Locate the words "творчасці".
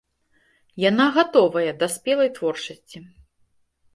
2.37-2.97